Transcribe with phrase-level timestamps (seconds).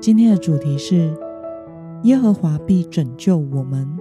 [0.00, 1.12] 今天的主题是
[2.04, 3.98] 耶和华必拯救我们。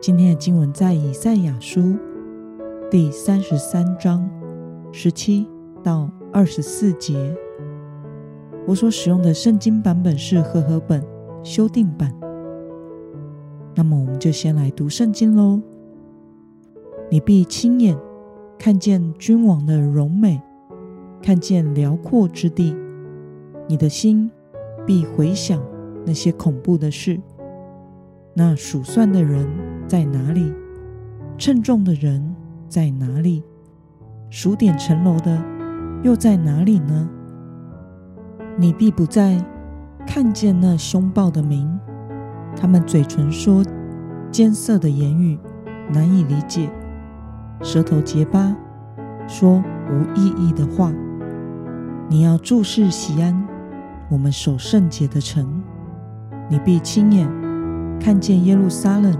[0.00, 1.96] 今天的经文在以赛亚书
[2.90, 4.28] 第三十三章
[4.90, 5.46] 十七
[5.80, 7.36] 到二十四节。
[8.66, 11.00] 我所使用的圣经版本是和合本
[11.44, 12.12] 修订版。
[13.76, 15.60] 那么，我们就先来读圣经喽。
[17.08, 17.96] 你必亲眼
[18.58, 20.42] 看见君王的荣美，
[21.22, 22.74] 看见辽阔之地，
[23.68, 24.28] 你的心。
[24.90, 25.62] 必回想
[26.04, 27.20] 那些恐怖的事。
[28.34, 29.46] 那数算的人
[29.86, 30.52] 在哪里？
[31.38, 32.34] 称重的人
[32.68, 33.44] 在哪里？
[34.30, 35.40] 数点城楼的
[36.02, 37.08] 又在哪里呢？
[38.58, 39.40] 你必不再
[40.04, 41.70] 看见那凶暴的民，
[42.56, 43.62] 他们嘴唇说
[44.32, 45.38] 艰涩的言语，
[45.92, 46.68] 难以理解；
[47.62, 48.56] 舌头结巴，
[49.28, 50.92] 说无意义的话。
[52.08, 53.46] 你要注视锡安。
[54.10, 55.62] 我们守圣洁的城，
[56.48, 57.30] 你必亲眼
[58.00, 59.16] 看见耶路撒冷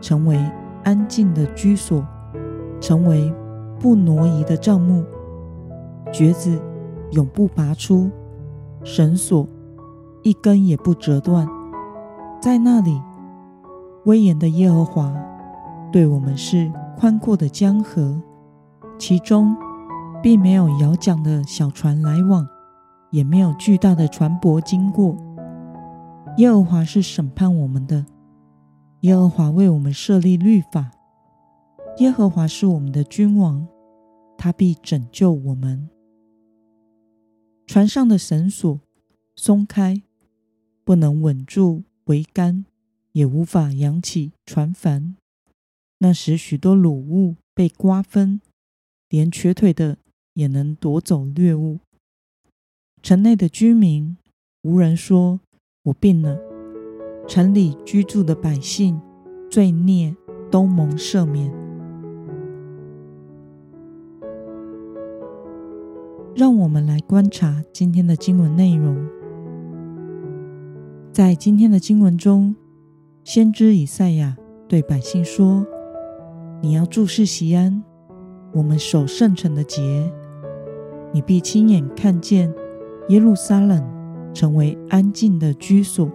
[0.00, 0.42] 成为
[0.84, 2.02] 安静的居所，
[2.80, 3.30] 成为
[3.78, 5.04] 不挪移的帐幕，
[6.10, 6.58] 橛子
[7.10, 8.10] 永不拔出，
[8.82, 9.46] 绳索
[10.22, 11.46] 一根也不折断。
[12.40, 12.98] 在那里，
[14.06, 15.12] 威严的耶和华
[15.92, 18.18] 对我们是宽阔的江河，
[18.98, 19.54] 其中
[20.22, 22.48] 并没有摇桨的小船来往。
[23.12, 25.16] 也没有巨大的船舶经过。
[26.38, 28.04] 耶和华是审判我们的，
[29.02, 30.90] 耶和华为我们设立律法。
[31.98, 33.68] 耶和华是我们的君王，
[34.38, 35.88] 他必拯救我们。
[37.66, 38.80] 船上的绳索
[39.36, 40.02] 松开，
[40.84, 42.64] 不能稳住桅杆，
[43.12, 45.16] 也无法扬起船帆。
[45.98, 48.40] 那时，许多掳物被瓜分，
[49.08, 49.98] 连瘸腿的
[50.32, 51.80] 也能夺走掠物。
[53.02, 54.16] 城内的居民
[54.62, 55.40] 无人说
[55.82, 56.38] ：“我病了。”
[57.26, 59.00] 城里居住的百姓
[59.50, 60.14] 罪孽
[60.52, 61.52] 都蒙赦免。
[66.36, 68.96] 让我们来观察今天的经文内容。
[71.10, 72.54] 在今天的经文中，
[73.24, 74.36] 先知以赛亚
[74.68, 75.66] 对百姓说
[76.62, 77.82] ：“你要注视西安，
[78.54, 80.08] 我们守圣城的节，
[81.12, 82.54] 你必亲眼看见。”
[83.08, 83.82] 耶路撒冷
[84.32, 86.08] 成为安静的居所，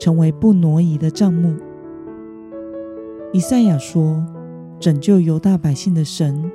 [0.00, 1.54] 成为不挪移的帐幕。
[3.32, 4.24] 以赛亚说
[4.80, 6.50] ：“拯救犹大百姓的神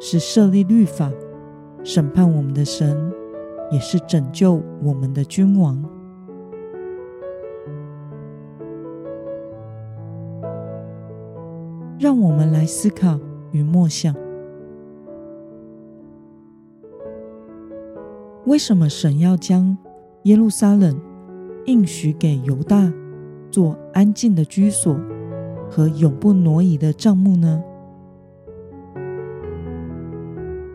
[0.00, 1.10] 是设立律法、
[1.82, 3.12] 审判我们的神，
[3.70, 5.82] 也是拯救我们的君王。”
[11.98, 13.18] 让我们来思考
[13.52, 14.14] 与默想。
[18.44, 19.76] 为什么神要将
[20.24, 21.00] 耶路撒冷
[21.66, 22.92] 应许给犹大
[23.50, 24.98] 做安静的居所
[25.70, 27.62] 和永不挪移的帐幕呢？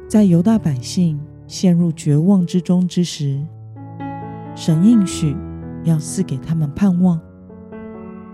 [0.07, 3.45] 在犹大百姓陷入绝望之中之时，
[4.55, 5.35] 神应许
[5.83, 7.19] 要赐给他们盼望。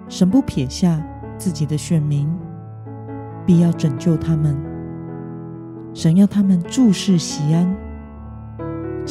[0.07, 1.03] 神不撇下
[1.39, 2.29] 自己的选民，
[3.47, 4.55] 必要拯救他们。
[5.93, 7.75] 神要他们注视西安。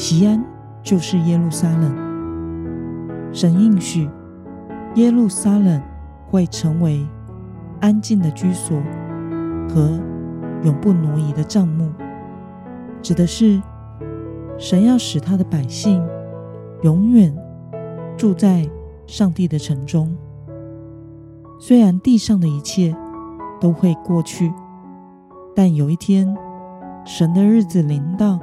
[0.03, 0.43] 锡安
[0.81, 1.95] 就是耶路撒冷，
[3.31, 4.09] 神应许
[4.95, 5.81] 耶路撒冷
[6.29, 7.07] 会成为
[7.79, 8.83] 安静的居所
[9.69, 9.97] 和
[10.63, 11.89] 永不挪移的帐幕，
[13.01, 13.61] 指的是
[14.57, 16.05] 神要使他的百姓
[16.81, 17.33] 永远
[18.17, 18.69] 住在
[19.07, 20.13] 上帝的城中。
[21.57, 22.93] 虽然地上的一切
[23.61, 24.53] 都会过去，
[25.55, 26.35] 但有一天
[27.05, 28.37] 神的日子临到。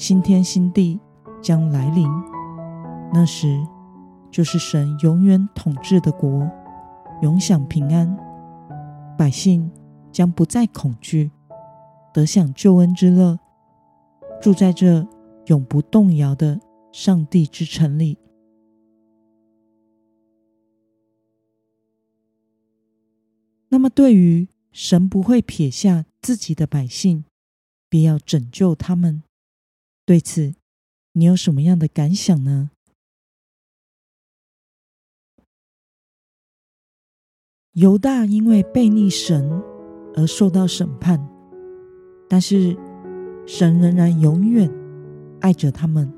[0.00, 0.98] 新天新地
[1.42, 2.08] 将来临，
[3.12, 3.60] 那时
[4.30, 6.50] 就是神永远统治的国，
[7.20, 8.16] 永享平安，
[9.18, 9.70] 百姓
[10.10, 11.30] 将不再恐惧，
[12.14, 13.38] 得享救恩之乐，
[14.40, 15.06] 住在这
[15.48, 16.58] 永不动摇的
[16.90, 18.16] 上帝之城里。
[23.68, 27.26] 那么，对于神不会撇下自己的百姓，
[27.90, 29.22] 必要拯救他们。
[30.10, 30.54] 对此
[31.12, 32.72] 你有什么样的感想呢？
[37.74, 39.62] 犹大因为悖逆神
[40.16, 41.24] 而受到审判
[42.28, 42.76] 但是
[43.46, 44.68] 神仍然永远
[45.42, 46.12] 爱着他们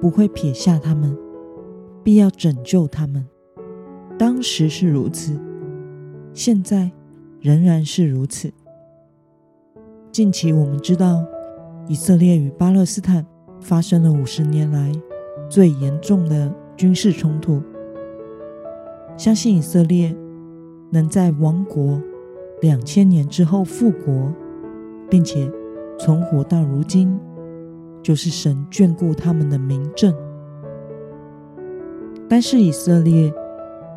[0.00, 1.16] 不会撇下他们
[2.02, 3.24] 必要拯救他们。
[4.18, 5.40] 当时是如此
[6.34, 6.90] 现在
[7.40, 8.52] 仍然是如此。
[10.10, 11.24] 近期我们知道
[11.88, 13.24] 以色列与巴勒斯坦
[13.60, 14.92] 发生了五十年来
[15.48, 17.62] 最严重的军事冲突。
[19.16, 20.14] 相信以色列
[20.90, 22.00] 能在亡国
[22.60, 24.32] 两千年之后复国，
[25.10, 25.50] 并且
[25.98, 27.18] 存活到如今，
[28.02, 30.14] 就是神眷顾他们的明证。
[32.28, 33.32] 但是以色列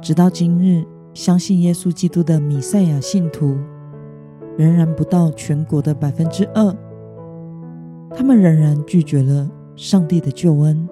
[0.02, 3.58] 直到今日，相信耶稣基督的弥赛亚信徒
[4.58, 6.76] 仍然不到全国的百分之二，
[8.16, 10.88] 他们仍然拒绝了上帝的救恩。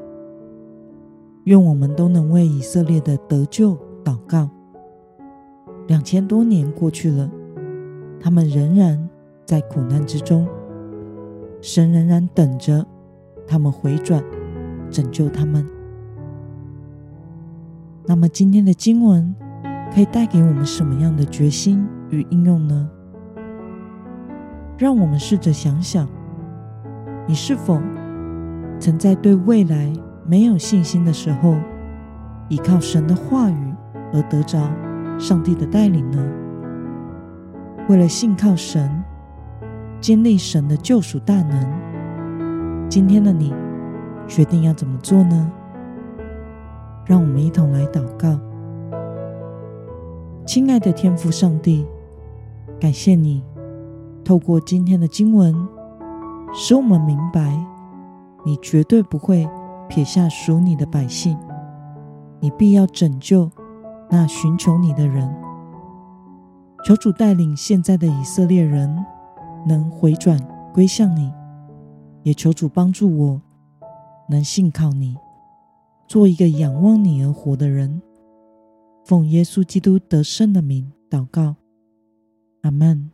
[1.45, 3.77] 愿我们都能为以色列的得救。
[4.03, 4.49] 祷告，
[5.87, 7.31] 两千多年过去了，
[8.19, 9.09] 他们仍然
[9.45, 10.45] 在苦难之中，
[11.61, 12.85] 神仍然等着
[13.47, 14.21] 他们回转，
[14.91, 15.65] 拯救他们。
[18.05, 19.33] 那么今天的经文
[19.95, 22.89] 可以带给我们什么样的决心与应用呢？
[24.77, 26.09] 让我们试着想想，
[27.27, 27.79] 你是否
[28.79, 29.91] 曾在对未来
[30.25, 31.55] 没有信心的时候，
[32.49, 33.73] 依靠神的话语？
[34.15, 34.59] 而得着
[35.17, 36.23] 上帝的带领呢？
[37.89, 39.03] 为了信靠神，
[39.99, 43.51] 经历神的救赎大能，今天的你
[44.27, 45.51] 决定要怎么做呢？
[47.05, 48.39] 让我们一同来祷告。
[50.45, 51.87] 亲爱的天父上帝，
[52.79, 53.43] 感谢你
[54.23, 55.55] 透过今天的经文，
[56.53, 57.57] 使我们明白，
[58.45, 59.49] 你绝对不会
[59.89, 61.37] 撇下属你的百姓，
[62.39, 63.49] 你必要拯救。
[64.09, 65.33] 那寻求你的人，
[66.85, 69.03] 求主带领现在的以色列人
[69.65, 70.37] 能回转
[70.71, 71.33] 归向你，
[72.21, 73.41] 也求主帮助我
[74.29, 75.17] 能信靠你，
[76.07, 78.03] 做一个仰望你而活的人。
[79.03, 81.55] 奉耶稣基督得胜的名祷告，
[82.61, 83.12] 阿门。